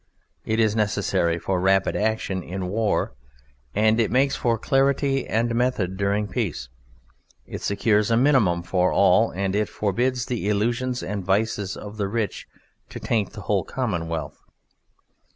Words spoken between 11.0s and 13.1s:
and vices of the rich to